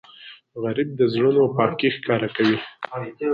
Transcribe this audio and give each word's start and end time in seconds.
غریب 0.61 0.89
د 0.99 1.01
زړونو 1.13 1.41
پاکی 1.55 1.89
ښکاروي 1.95 2.57